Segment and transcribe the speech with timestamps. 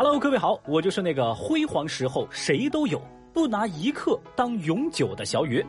[0.00, 3.02] Hello，各位好，我就是那个辉煌时候谁都有，
[3.32, 5.66] 不拿一刻当永久的小雨。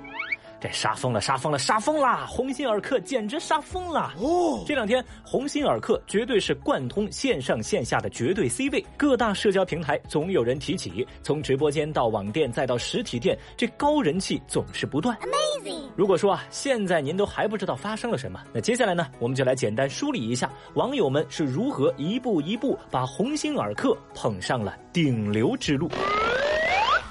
[0.61, 2.25] 这杀疯了，杀疯了，杀疯啦！
[2.27, 4.63] 鸿星尔克简直杀疯了哦！
[4.67, 15.17] 这两天，鸿星尔克绝对是贯通线上线下的绝对 C 位，各大社交平台总有人提起，从直播间到网店再到实体店，这高人气总是不断。
[15.17, 15.89] Amazing！
[15.95, 25.89] 如果说啊，现在您都还不知道发生了什么，那接下来呢，我们就来简单梳理一下网友们是如何一步一步把鸿星尔克捧上了顶流之路。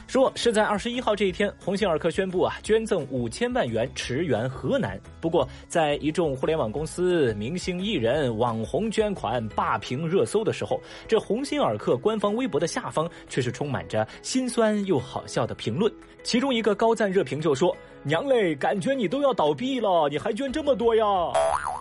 [0.08, 4.98] 说是在二十一号这一天，鸿星尔克宣布啊，捐赠五千万元驰援河南。
[5.20, 15.92] 不过，在一众互联网公司、明星艺人、网红捐款霸屏热搜的时候，这鸿星尔克官方微博的下方却是充满着心酸又好笑的评论。
[16.22, 21.04] 其中一个高赞热评就说：“娘嘞，感觉你都要倒闭了，你还捐这么多呀？”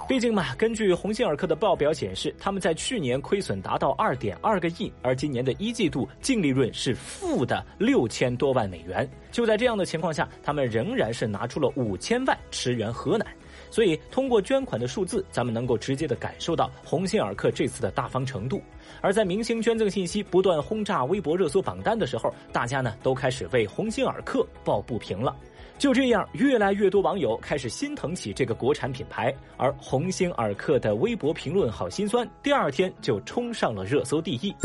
[0.08, 9.08] 毕竟嘛，根据鸿星尔克的报表显示，他们在去年亏损达到二点二个亿，而今年的一季度净利润是负的六千多万美元。
[9.34, 13.28] 就在这样的情况下，他们仍然是拿出了五千万驰援河南。
[13.70, 18.62] 所以，通过捐款的数字，咱们能够直接的感受到鸿星尔克这次的大方程度。
[19.02, 25.36] 而在明星捐赠信息不断轰炸微博热搜榜单的时候，大家呢都开始为鸿星尔克抱不平了。
[25.78, 34.56] 就这样，越来越多网友开始心疼起这个国产品牌，而鸿星尔克的微博评论好心酸，第二天就冲上了热搜第一。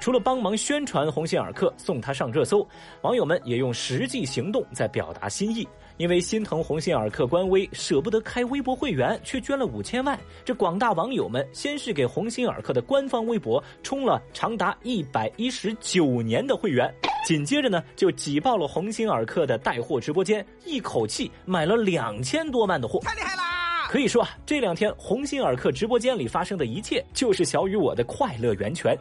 [0.00, 2.66] 除了帮忙宣传鸿星尔克，送他上热搜，
[3.02, 5.66] 网友们也用实际行动在表达心意。
[5.96, 10.16] 因为心疼鸿星尔克官微，舍不得开微博会员，却捐了五千万。
[10.44, 16.88] 这广大网友们先是给鸿星尔克的官方微博充了长达一百一十九年的会员，
[17.26, 23.88] 紧接着呢就挤爆了鸿星尔克的带货直播间，一口气买了两千多万的货，太厉害啦！
[23.90, 28.96] 可以说啊，这两天鸿星尔克直播间里发生的一切，就是小雨我的快乐源泉。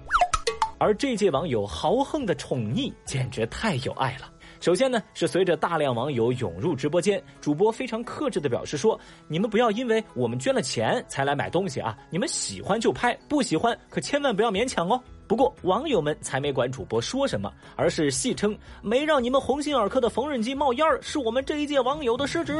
[0.78, 4.32] 而这届网友豪横的宠溺，简直太有爱了。
[4.60, 9.00] 首先呢，是随着大量网友涌入直播间，主播非常克制的表示说
[9.30, 22.56] ：“你们不要因为我们捐了钱才来买东西啊，你们喜欢就拍，不喜欢可千万不要勉强哦。”不过网友们才没管主播说什么，而是戏称没让你们鸿星尔克的缝纫机冒烟儿，是我们这一届网友的失职。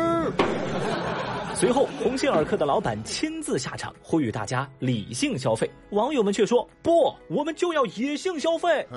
[1.60, 5.68] 随后，鸿星尔克的老板亲自下场，呼吁大家理性消费。
[5.90, 8.88] 网友们却说：“不，我们就要野性消费。”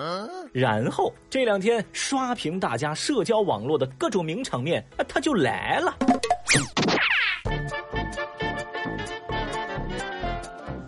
[0.52, 5.96] 然后这两天刷屏大家社交网络的各种名场面，他就来了。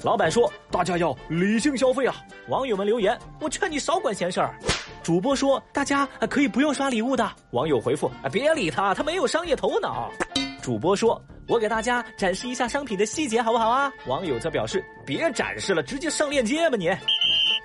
[0.03, 2.15] 老板说：“大家要理性消费啊！”
[2.49, 4.55] 网友们留言：“我劝你少管闲事儿。”
[5.03, 10.13] 主播说：“大家可以不用刷礼物的。”网友回复：“啊，别理他，他没有商业头脑。”
[10.61, 11.19] 主播说。
[11.53, 13.93] 我给大家展示一下商品的细节，好不好啊？
[14.07, 16.91] 网友则表示：“别展示了，直接上链接吧你。”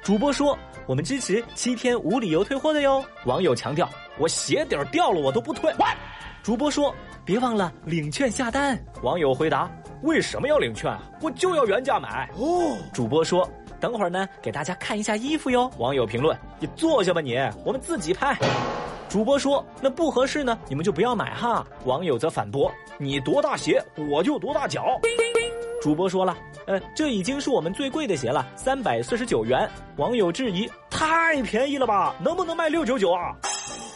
[0.04, 3.90] 主播说：“我们支持七天无理由退货的哟。”网友强调
[4.20, 5.74] ：“我鞋底掉了我都不退。”
[6.44, 6.94] 主播说
[7.24, 9.72] ：“别忘了领券下单。”网友回答
[10.04, 10.94] ：“为什么要领券？
[11.22, 12.78] 我就要原价买。”哦。
[12.94, 13.50] 主播说
[13.80, 18.38] ：“等会儿呢，给大家看一下衣服哟。”网友评论：“你坐下吧你，我们自己拍。”
[19.10, 25.00] 主播说：“那不合适呢，你们就不要买哈。”网友则反驳：“你多大鞋，我就多大脚。”
[25.82, 26.36] 主播说了
[26.68, 32.16] ：“呃，这已经是我们最贵的鞋了，三百四十九元。”网友质疑：“太便宜了吧？
[32.20, 33.34] 能不能卖六九九啊？”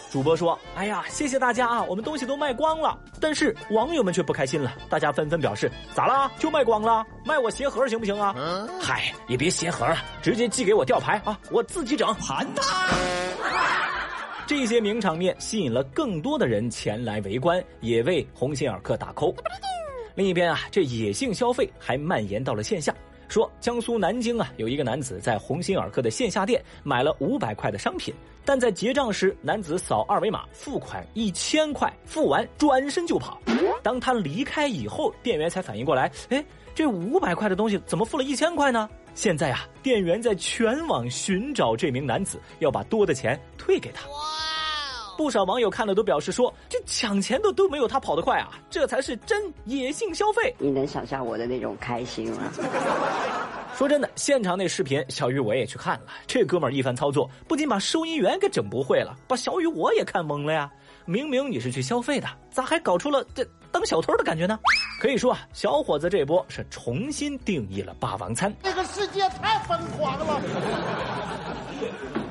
[0.09, 6.31] 主播说：“哎呀，谢谢大家啊，我们东西都卖光了。”但是网友们却不开心了，大家纷纷表示：“咋啦？
[6.39, 7.05] 就卖光了？
[7.25, 8.33] 卖我鞋盒行不行啊？”
[8.81, 12.13] 嗨，也别鞋盒了，直接寄给我吊牌啊，我自己整。
[12.15, 13.80] 盘他！
[14.51, 19.33] 这些名场面吸引了更多的人前来围观，也为鸿星尔克打 call。
[20.13, 22.93] 另一边啊，这野性消费还蔓延到了线下。
[23.29, 28.13] 说江苏南京啊，有一个男子在鸿星尔克的线下店买了五百块的商品，
[28.43, 33.41] 但在结账时，男子扫二维码付款一千块，付完转身就跑。
[33.81, 36.43] 当他离开以后，店员才反应过来，哎，
[36.75, 38.89] 这五百块的东西怎么付了一千块呢？
[39.13, 44.03] 现在啊，店员在全网寻找这名男子，要把多的钱退给他。
[45.17, 48.57] 不少网友看了都表示说：“这抢钱的都没有他跑得快啊！
[48.71, 52.51] 这才是真野性消费。”你能想象我的那种开心吗？
[53.77, 56.05] 说真的，现场那视频，小雨我也去看了。
[56.25, 60.71] 这哥们儿一番操作，不仅把收银员给整不会了，把小雨我也看懵了呀！
[61.05, 64.59] 明明你是去消费的，咋还搞出了这当小偷的感觉呢？
[64.99, 68.53] 可以说啊，小伙子这波是重新定义了霸王餐。
[68.63, 70.41] 这个世界太疯狂了。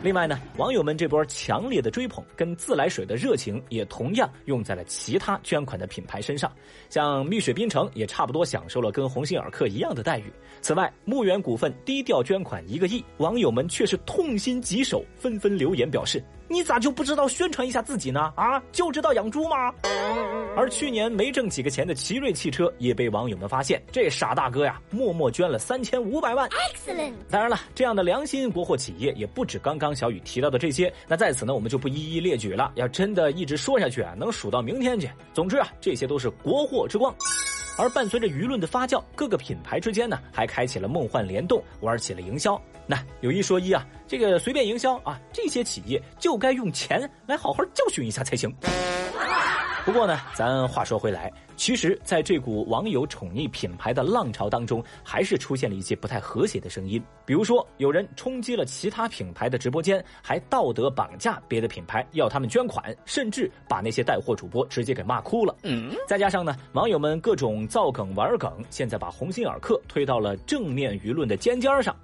[0.02, 6.50] 另外呢，网友们这波强烈的追捧跟自来水的热情，也同样用在了其他捐款的品牌身上。
[6.88, 10.32] 像蜜雪冰城也差不多享受了跟鸿星尔克一样的待遇。
[10.62, 18.32] 此外，牧原股份低调捐款一个亿，网友们却是痛心疾首，纷纷留言表示：“你咋就不知道宣传一下自己呢？
[18.35, 19.73] 啊，就知道养猪吗？”
[20.56, 26.49] 而去年没挣几个钱的奇瑞汽车也被网友们发现，这傻大哥呀，默默捐了三千五百万。
[26.50, 27.12] Excellent。
[27.31, 30.93] 当然了，这样的良心国货企业也不止刚刚小雨提到的这些。
[31.06, 32.73] 那在此呢，我们就不一一列举了。
[32.75, 35.08] 要真的一直说下去啊，能数到明天去。
[35.32, 37.14] 总之啊，这些都是国货之光。
[37.81, 42.61] 而伴随着舆论的发酵，各个品牌之间呢，还开启了梦幻联动，玩起了营销。
[42.87, 48.55] 那有一说一啊，这个随便营销啊，这些企业就该用钱来好好教训一下才行。
[49.90, 57.02] 不过呢，咱话说回来，其实在这股网友宠溺品牌的浪潮当中，还是出现了一些不太和谐的声音。
[57.26, 65.56] 比如说，有人冲击了其他品牌的直播间，还道德绑架别的品牌，要他们捐款，甚至把那些带货主播直接给骂哭了。
[65.64, 71.96] 嗯，再加上呢，网友们各种造梗玩梗，现在把鸿星尔克推到了正面舆论的尖尖上，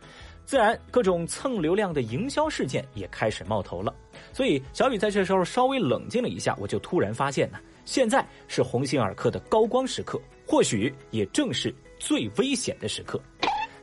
[0.47, 3.93] 自然各种蹭流量的营销事件也开始冒头了。
[4.33, 13.21] 所以小雨在这时候稍微冷静了一下，我就突然发现呢，现在是鸿星尔克的高光时刻，或许也正是最危险的时刻。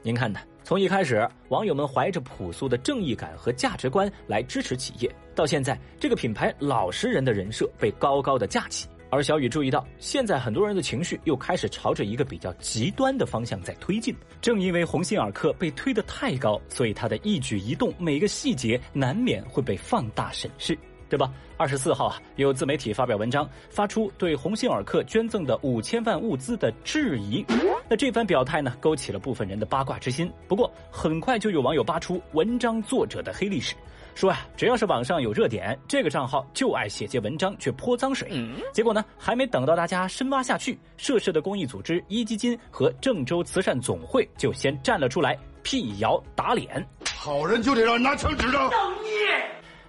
[0.02, 0.40] 您看呢？
[0.66, 8.88] 从一开始，网友们怀着朴素的正义感和价值观来支持企业，到现在这个品牌老实人的人设被高高的架起。
[9.14, 14.16] 而小雨注意到，现在很多人的情绪又开始朝着一个比较极端的方向在推进。
[14.42, 20.76] 正因为鸿星尔克被推得太高，所以他的一举一动、每个细节难免会被放大审视，
[21.10, 21.32] 对吧？
[21.58, 27.46] 二十四号啊，有自媒体发表文章，发出对鸿星尔克捐赠的五千万物资的质疑。
[27.88, 30.28] 那这番表态呢，勾起了部分人的八卦之心。
[30.48, 33.76] 不过，很快就有网友扒出文章作者的黑历史。
[34.16, 38.30] 说呀，只要是网上有热点，这个账号就爱写些文章，去泼脏水。
[38.72, 46.86] 结果呢，还没等到大家深挖下去，涉事的公益组织壹基金和郑州慈善总会就先站了出来，辟谣打脸。
[47.16, 48.58] 好人就得让人拿枪指着。
[48.70, 49.10] 造孽！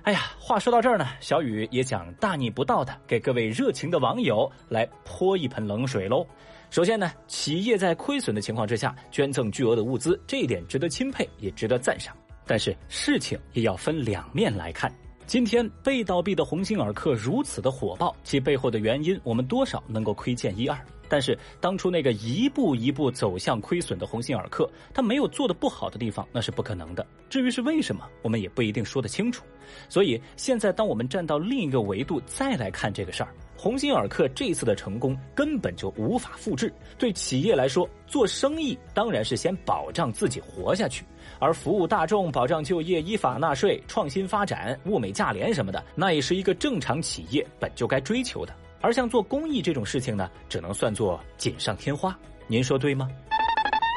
[0.03, 6.27] 哎呀，话说到这儿呢，小雨也想大逆不道的给各位热情的网友来泼一盆冷水喽。
[6.71, 12.15] 首先呢，企业在亏损的情况之下捐赠巨额的物资，这一点值得钦佩，也值得赞赏。
[12.47, 14.93] 但是事情也要分两面来看。
[15.27, 20.79] 今天被倒闭的鸿星尔克如此的火爆，其背后的原因我们多少能够窥见一二。
[21.09, 27.07] 但是当初那个一步一步走向亏损的鸿星尔克，他没有做的不好的地方，那是不可能的。
[27.31, 29.45] 至于是为什么，我们也不一定说得清楚。
[29.89, 33.35] 所以现在，当我们站到另一个维度再来看这个事儿。
[33.57, 36.73] 鸿星尔克这次的成功根本就无法复制。
[36.99, 41.05] 对企业来说，做生意当然是先保障自己活下去，
[41.39, 48.55] 而服务大众、保障就业、依法纳税、创新发展、物美价廉什么的，那也是一个正常企业本就该追求的。
[48.81, 52.17] 而像做公益这种事情呢，只能算作锦上添花。
[52.47, 53.09] 您说对吗？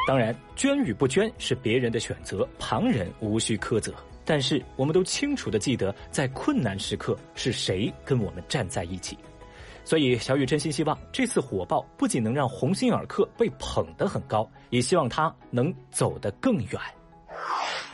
[0.08, 3.94] 当然，捐与不捐是别人的选择，旁人无需苛责。
[4.24, 9.18] 但是，我们都清楚的记得，在困难时刻是谁跟我们站在一起。
[9.88, 16.72] 所以，小雨真心希望这次火爆不仅能让鸿星尔克被捧得很高，也希望他能走得更远。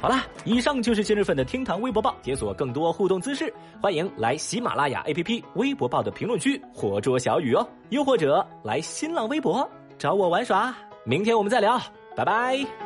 [0.02, 9.70] 好了，以上就是今日份的厅堂微博报，解锁更多互动姿势，欢迎来喜马拉雅 APP 微博报的评论区活捉小雨哦，又或者来新浪微博
[10.00, 10.76] 找我玩耍。
[11.06, 11.80] 明天我们再聊，
[12.16, 12.83] 拜拜。